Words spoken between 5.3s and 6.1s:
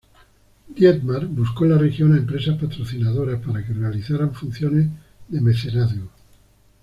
mecenazgo.